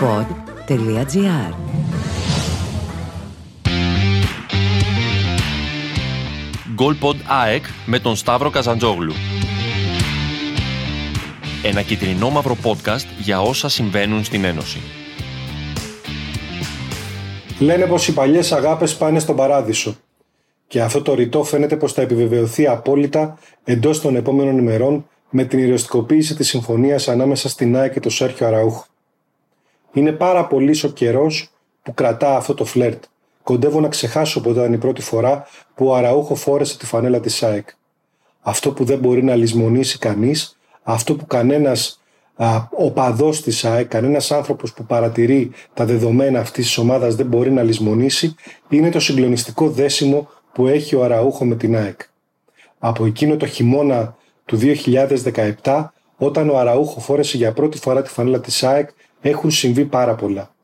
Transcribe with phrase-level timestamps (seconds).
[0.00, 1.52] golpod.gr
[6.78, 9.12] Goalpod ΑΕΚ με τον Σταύρο Καζαντζόγλου.
[11.62, 14.78] Ένα κυτρινό μαύρο podcast για όσα συμβαίνουν στην Ένωση.
[17.58, 19.96] Λένε πως οι παλιές αγάπες πάνε στον παράδεισο.
[20.66, 25.58] Και αυτό το ρητό φαίνεται πως θα επιβεβαιωθεί απόλυτα εντός των επόμενων ημερών με την
[25.58, 28.86] ιεριστικοποίηση της συμφωνίας ανάμεσα στην ΑΕΚ και το Σέρχιο Αραούχο.
[29.92, 31.50] Είναι πάρα πολύς ο καιρός
[31.82, 33.02] που κρατά αυτό το φλερτ.
[33.42, 37.42] Κοντεύω να ξεχάσω ποτέ ήταν η πρώτη φορά που ο Αραούχο φόρεσε τη φανέλα της
[37.42, 37.68] ΑΕΚ.
[38.40, 42.02] Αυτό που δεν μπορεί να λησμονήσει κανείς, αυτό που κανένας
[42.70, 47.62] οπαδός της ΑΕΚ, κανένας άνθρωπος που παρατηρεί τα δεδομένα αυτής της ομάδας δεν μπορεί να
[47.62, 48.34] λησμονήσει,
[48.68, 52.00] είναι το συγκλονιστικό δέσιμο που έχει ο Αραούχο με την ΑΕΚ.
[52.78, 54.58] Από εκείνο το χειμώνα του
[55.62, 55.84] 2017,
[56.16, 58.88] όταν ο Αραούχο φόρεσε για πρώτη φορά τη φανέλα της ΑΕΚ,
[59.20, 60.54] έχουν συμβεί πάρα πολλά.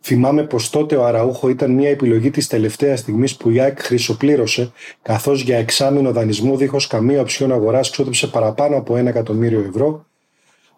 [0.00, 4.72] Θυμάμαι πως τότε ο Αραούχο ήταν μια επιλογή της τελευταίας στιγμής που η ΑΕΚ χρυσοπλήρωσε,
[5.02, 10.06] καθώς για εξάμεινο δανεισμού δίχως καμία οψιόν αγορά ξόδεψε παραπάνω από ένα εκατομμύριο ευρώ.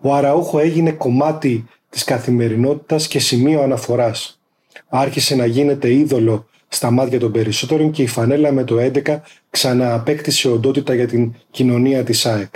[0.01, 4.41] Ο Αραούχο έγινε κομμάτι της καθημερινότητας και σημείο αναφοράς.
[4.89, 10.49] Άρχισε να γίνεται είδωλο στα μάτια των περισσότερων και η φανέλα με το 11 ξανααπέκτησε
[10.49, 12.55] οντότητα για την κοινωνία της ΑΕΚ.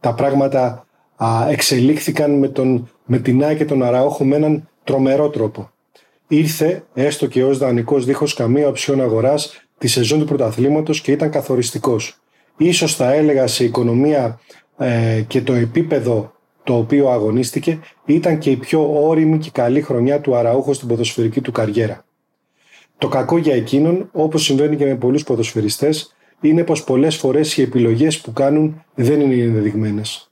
[0.00, 0.85] Τα πράγματα
[1.16, 5.70] α, εξελίχθηκαν με, τον, με την ΑΕΚ και τον Αραόχο με έναν τρομερό τρόπο.
[6.28, 11.30] Ήρθε, έστω και ως δανεικός δίχως καμία οψιόν αγοράς, τη σεζόν του πρωταθλήματος και ήταν
[11.30, 12.20] καθοριστικός.
[12.56, 14.40] Ίσως θα έλεγα σε οικονομία
[14.78, 20.20] ε, και το επίπεδο το οποίο αγωνίστηκε ήταν και η πιο όρημη και καλή χρονιά
[20.20, 22.04] του Αραούχο στην ποδοσφαιρική του καριέρα.
[22.98, 27.62] Το κακό για εκείνον, όπως συμβαίνει και με πολλούς ποδοσφαιριστές, είναι πως πολλές φορές οι
[27.62, 30.25] επιλογές που κάνουν δεν είναι ενδεδειγμένες.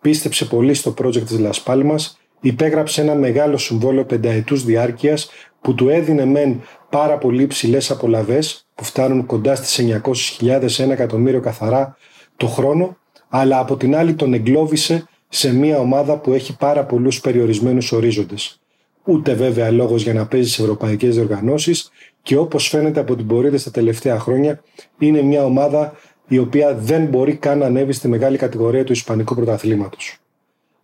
[0.00, 6.24] Πίστεψε πολύ στο project της Λασπάλμας, υπέγραψε ένα μεγάλο συμβόλαιο πενταετούς διάρκειας που του έδινε
[6.24, 10.00] μεν πάρα πολύ ψηλές απολαβές που φτάνουν κοντά στις
[10.40, 11.96] 900.000 1 εκατομμύριο καθαρά
[12.36, 12.96] το χρόνο,
[13.28, 18.60] αλλά από την άλλη τον εγκλώβησε σε μια ομάδα που έχει πάρα πολλούς περιορισμένους ορίζοντες.
[19.04, 21.90] Ούτε βέβαια λόγος για να παίζει σε ευρωπαϊκές διοργανώσεις
[22.22, 24.62] και όπως φαίνεται από την πορεία στα τελευταία χρόνια
[24.98, 25.92] είναι μια ομάδα
[26.28, 30.18] η οποία δεν μπορεί καν να ανέβει στη μεγάλη κατηγορία του Ισπανικού πρωταθλήματος.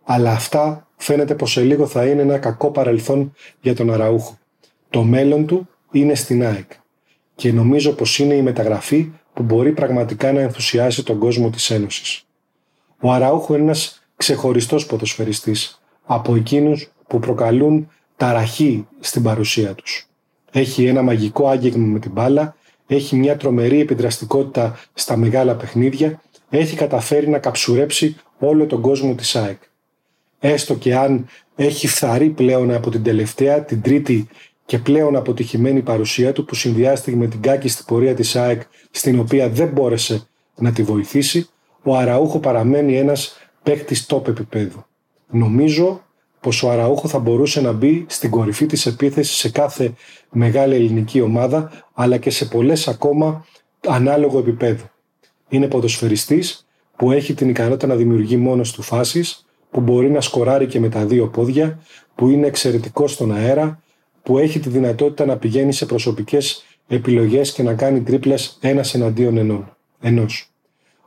[0.03, 4.37] Αλλά αυτά φαίνεται πως σε λίγο θα είναι ένα κακό παρελθόν για τον Αραούχο.
[4.89, 6.71] Το μέλλον του είναι στην ΑΕΚ
[7.35, 12.25] και νομίζω πως είναι η μεταγραφή που μπορεί πραγματικά να ενθουσιάσει τον κόσμο της Ένωσης.
[13.01, 20.07] Ο Αραούχο είναι ένας ξεχωριστός ποδοσφαιριστής από εκείνους που προκαλούν ταραχή στην παρουσία τους.
[20.51, 22.55] Έχει ένα μαγικό άγγιγμα με την μπάλα,
[22.87, 29.35] έχει μια τρομερή επιδραστικότητα στα μεγάλα παιχνίδια, έχει καταφέρει να καψουρέψει όλο τον κόσμο της
[29.35, 29.61] ΑΕΚ.
[30.39, 34.27] Έστω και αν έχει φθαρεί πλέον από την τελευταία, την τρίτη
[34.65, 39.49] και πλέον αποτυχημένη παρουσία του που συνδυάστηκε με την κάκιστη πορεία της ΑΕΚ στην οποία
[39.49, 41.49] δεν μπόρεσε να τη βοηθήσει,
[41.83, 44.85] ο Αραούχο παραμένει ένας παίκτης top επίπεδου.
[45.29, 46.04] Νομίζω
[46.45, 49.93] πως ο Αραούχο θα μπορούσε να μπει στην κορυφή της επίθεσης σε κάθε
[50.31, 53.45] μεγάλη ελληνική ομάδα, αλλά και σε πολλές ακόμα
[53.87, 54.83] ανάλογο επίπεδο.
[55.49, 60.65] Είναι ποδοσφαιριστής που έχει την ικανότητα να δημιουργεί μόνος του φάσεις, που μπορεί να σκοράρει
[60.67, 61.79] και με τα δύο πόδια,
[62.15, 63.81] που είναι εξαιρετικός στον αέρα,
[64.23, 69.67] που έχει τη δυνατότητα να πηγαίνει σε προσωπικές επιλογές και να κάνει τρίπλες ένας εναντίον
[70.01, 70.49] ενός.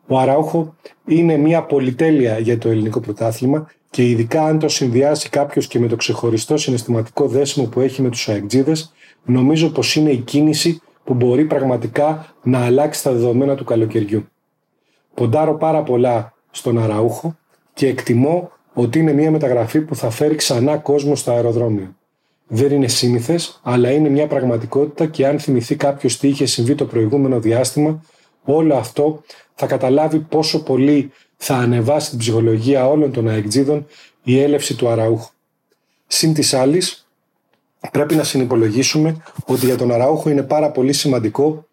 [0.06, 0.74] Ο Αραούχο
[1.06, 5.86] είναι μια πολυτέλεια για το ελληνικό πρωτάθλημα και ειδικά αν το συνδυάσει κάποιος και με
[5.86, 8.92] το ξεχωριστό συναισθηματικό δέσιμο που έχει με τους αεκτζίδες,
[9.24, 14.28] νομίζω πως είναι η κίνηση που μπορεί πραγματικά να αλλάξει τα δεδομένα του καλοκαιριού.
[15.14, 17.36] Ποντάρω πάρα πολλά στον Αραούχο
[17.74, 21.96] και εκτιμώ ότι είναι μια μεταγραφή που θα φέρει ξανά κόσμο στο αεροδρόμιο.
[22.46, 26.84] Δεν είναι σύνηθες, αλλά είναι μια πραγματικότητα και αν θυμηθεί κάποιος τι είχε συμβεί το
[26.84, 28.04] προηγούμενο διάστημα,
[28.44, 29.22] όλο αυτό
[29.54, 33.86] θα καταλάβει πόσο πολύ θα ανεβάσει την ψυχολογία όλων των αεκτζίδων
[34.22, 35.30] η έλευση του Αραούχου.
[36.06, 37.08] Συν της άλλης,
[37.92, 41.66] πρέπει να συνυπολογίσουμε ότι για τον Αραούχο είναι πάρα πολύ σημαντικό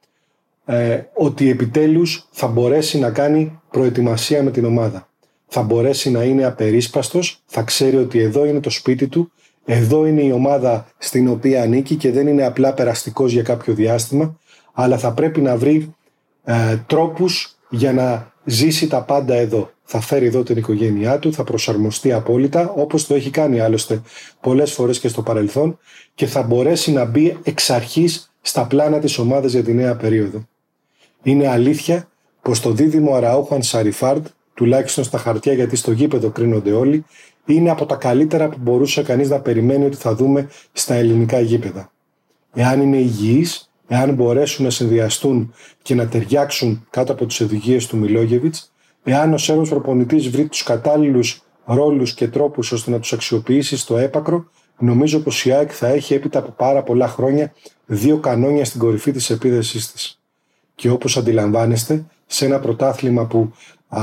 [0.65, 5.09] ε, ότι επιτέλους θα μπορέσει να κάνει προετοιμασία με την ομάδα.
[5.47, 9.31] Θα μπορέσει να είναι απερίσπαστος, θα ξέρει ότι εδώ είναι το σπίτι του,
[9.65, 14.39] εδώ είναι η ομάδα στην οποία ανήκει και δεν είναι απλά περαστικός για κάποιο διάστημα,
[14.73, 15.95] αλλά θα πρέπει να βρει
[16.43, 19.69] ε, τρόπους για να ζήσει τα πάντα εδώ.
[19.83, 24.01] Θα φέρει εδώ την οικογένειά του, θα προσαρμοστεί απόλυτα, όπως το έχει κάνει άλλωστε
[24.41, 25.77] πολλές φορές και στο παρελθόν
[26.15, 30.47] και θα μπορέσει να μπει εξ αρχής στα πλάνα της ομάδας για τη νέα περίοδο.
[31.23, 32.07] Είναι αλήθεια
[32.41, 37.05] πως το δίδυμο Αραούχαν Σαριφάρντ τουλάχιστον στα χαρτιά γιατί στο γήπεδο κρίνονται όλοι,
[37.45, 41.91] είναι από τα καλύτερα που μπορούσε κανείς να περιμένει ότι θα δούμε στα ελληνικά γήπεδα.
[42.53, 47.97] Εάν είναι υγιείς, εάν μπορέσουν να συνδυαστούν και να ταιριάξουν κάτω από τις οδηγίες του
[47.97, 48.71] Μιλόγεβιτς,
[49.03, 53.97] εάν ο Σέρβος προπονητής βρει τους κατάλληλους ρόλους και τρόπους ώστε να τους αξιοποιήσει στο
[53.97, 54.45] έπακρο,
[54.79, 57.53] νομίζω πως η ΑΕΚ θα έχει έπειτα από πάρα πολλά χρόνια
[57.85, 60.19] δύο κανόνια στην κορυφή της επίδεσής της.
[60.75, 63.53] Και όπως αντιλαμβάνεστε, σε ένα πρωτάθλημα που
[63.87, 64.01] α,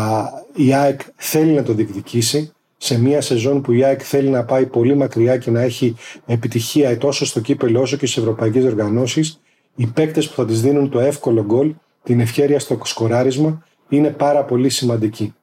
[0.55, 4.67] η ΑΕΚ θέλει να το διεκδικήσει, σε μια σεζόν που η ΑΕΚ θέλει να πάει
[4.67, 5.97] πολύ μακριά και να έχει
[6.27, 9.41] επιτυχία τόσο στο κύπελο όσο και στις ευρωπαϊκές οργανώσεις,
[9.75, 14.45] οι παίκτες που θα τη δίνουν το εύκολο γκολ, την ευχέρεια στο σκοράρισμα, είναι πάρα
[14.45, 15.35] πολύ σημαντικοί.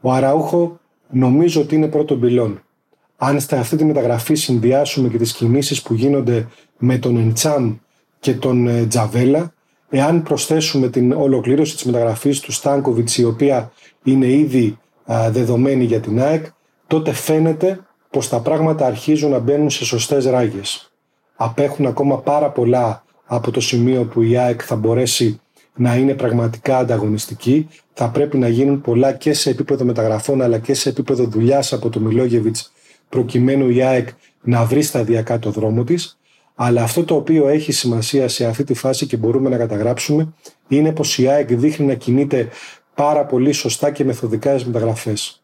[0.00, 0.80] Ο Αραούχο
[1.10, 2.62] νομίζω ότι είναι πρώτο πυλόν.
[3.16, 6.48] Αν στα αυτή τη μεταγραφή συνδυάσουμε και τις κινήσεις που γίνονται
[6.78, 7.76] με τον Εντσάμ
[8.20, 9.52] και τον ε, Τζαβέλα,
[9.90, 14.78] εάν προσθέσουμε την ολοκλήρωση της μεταγραφής του Στάνκοβιτς η οποία είναι ήδη
[15.30, 16.46] δεδομένη για την ΑΕΚ,
[16.86, 17.80] τότε φαίνεται
[18.10, 20.92] πως τα πράγματα αρχίζουν να μπαίνουν σε σωστές ράγες.
[21.36, 25.40] Απέχουν ακόμα πάρα πολλά από το σημείο που η ΑΕΚ θα μπορέσει
[25.74, 27.68] να είναι πραγματικά ανταγωνιστική.
[27.92, 31.88] Θα πρέπει να γίνουν πολλά και σε επίπεδο μεταγραφών αλλά και σε επίπεδο δουλειάς από
[31.88, 32.72] το Μιλόγεβιτς
[33.08, 34.08] προκειμένου η ΑΕΚ
[34.42, 36.18] να βρει σταδιακά το δρόμο της.
[36.54, 40.32] Αλλά αυτό το οποίο έχει σημασία σε αυτή τη φάση και μπορούμε να καταγράψουμε
[40.68, 42.48] είναι πως η ΑΕΚ δείχνει να κινείται
[42.94, 45.42] πάρα πολύ σωστά και μεθοδικά στις μεταγραφές.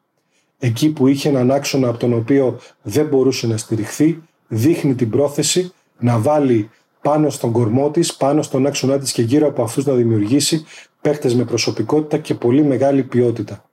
[0.58, 5.72] Εκεί που είχε έναν άξονα από τον οποίο δεν μπορούσε να στηριχθεί, δείχνει την πρόθεση
[5.98, 6.70] να βάλει
[7.02, 10.64] πάνω στον κορμό της, πάνω στον άξονα της και γύρω από αυτούς να δημιουργήσει
[11.00, 13.64] παίχτε με προσωπικότητα και πολύ μεγάλη ποιότητα.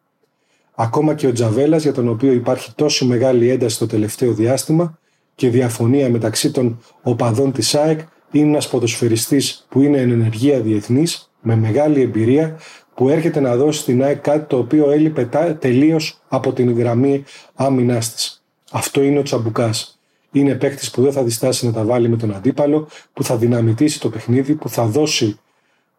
[0.75, 5.00] Ακόμα και ο Τζαβέλας, για τον οποίο υπάρχει τόση μεγάλη ένταση το τελευταίο διάστημα
[5.36, 8.00] και διαφωνία μεταξύ των οπαδών της ΑΕΚ,
[8.31, 12.60] είναι ένας ποδοσφαιριστής που είναι εν ενεργεία διεθνής, με μεγάλη εμπειρία,
[12.95, 15.30] που έρχεται να δώσει στην ΑΕΚ κάτι το οποίο έλειπε
[15.60, 17.24] τελείως από την γραμμή
[17.56, 18.44] άμυνάς της.
[18.71, 19.94] Αυτό είναι ο Τσαμπουκάς.
[20.35, 23.99] Είναι παίκτης που δεν θα διστάσει να τα βάλει με τον αντίπαλο, που θα δυναμητήσει
[23.99, 25.39] το παιχνίδι, που θα δώσει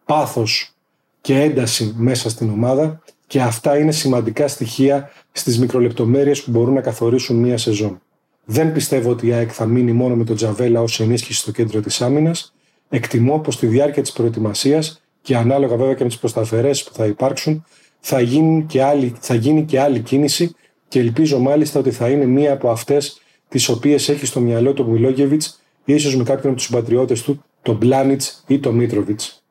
[0.05, 0.73] πάθος
[1.21, 6.81] και ένταση μέσα στην ομάδα και αυτά είναι σημαντικά στοιχεία στις μικρολεπτομέρειες που μπορούν να
[6.81, 8.01] καθορίσουν μία σεζόν.
[8.45, 11.81] Δεν πιστεύω ότι η ΑΕΚ θα μείνει μόνο με τον Τζαβέλα ως ενίσχυση στο κέντρο
[11.81, 12.53] της άμυνας.
[12.89, 17.05] Εκτιμώ πως στη διάρκεια της προετοιμασίας και ανάλογα βέβαια και με τις προσταφερέ που θα
[17.05, 17.65] υπάρξουν,
[17.99, 20.55] θα γίνει, και άλλη, θα γίνει και άλλη κίνηση
[20.87, 24.89] και ελπίζω μάλιστα ότι θα είναι μία από αυτές τις οποίες έχει στο μυαλό του
[24.89, 29.43] Μιλόγεβιτς, ίσως με κάποιον από τους συμπατριώτες του, τον Μπλάνιτ ή τον Μίτροβιτς.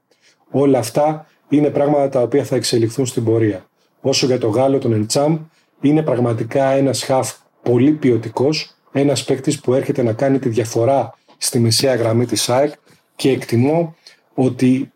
[0.50, 3.66] Όλα αυτά είναι πράγματα τα οποία θα εξελιχθούν στην πορεία.
[4.00, 5.38] Όσο για τον Γάλλο, τον Εντσάμ,
[5.80, 7.32] είναι πραγματικά ένας χαφ
[7.62, 12.72] πολύ ποιοτικός, ένας παίκτης που έρχεται να κάνει τη διαφορά στη μεσαία γραμμή της ΑΕΚ
[13.16, 13.94] και εκτιμώ
[14.34, 14.92] ότι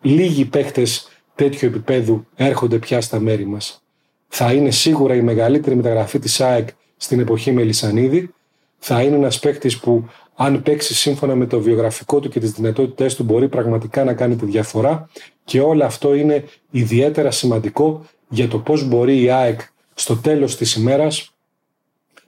[0.00, 0.86] λίγοι παίχτε
[1.34, 3.82] τέτοιου επίπεδου έρχονται πια στα μέρη μας.
[4.28, 6.68] Θα είναι σίγουρα η μεγαλύτερη μεταγραφή της ΑΕΚ
[7.02, 8.34] στην εποχή Μελισανίδη.
[8.78, 13.14] Θα είναι ένας παίκτης που, αν παίξει σύμφωνα με το βιογραφικό του και τις δυνατότητές
[13.14, 15.08] του, μπορεί πραγματικά να κάνει τη διαφορά.
[15.44, 19.60] Και όλο αυτό είναι ιδιαίτερα σημαντικό για το πώς μπορεί η ΑΕΚ
[19.94, 21.34] στο τέλος της ημέρας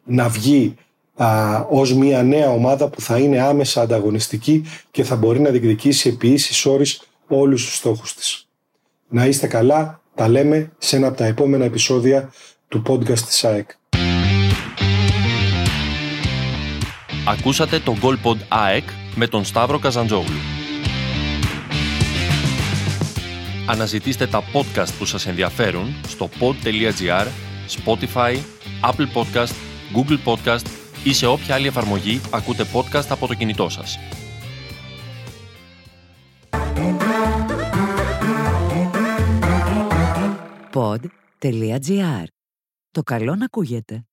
[0.04, 0.74] να βγει
[1.16, 6.08] α, ως μια νέα ομάδα που θα είναι άμεσα ανταγωνιστική και θα μπορεί να διεκδικήσει
[6.08, 8.48] επί ίσης όρης όλους τους στόχους της.
[9.08, 12.32] Να είστε καλά, τα λέμε σε ένα από τα επόμενα επεισόδια
[12.68, 13.70] του podcast της ΑΕΚ.
[17.26, 20.38] Ακούσατε το Goalpod ΑΕΚ με τον Σταύρο Καζαντζόγλου.
[23.66, 27.26] Αναζητήστε τα podcast που σας ενδιαφέρουν στο pod.gr,
[27.68, 28.36] Spotify,
[28.90, 29.54] Apple Podcast,
[29.94, 30.66] Google Podcast
[31.04, 33.98] ή σε όποια άλλη εφαρμογή ακούτε podcast από το κινητό σας.
[40.72, 42.24] Pod.gr.
[42.90, 44.04] Το καλό να ακούγεται.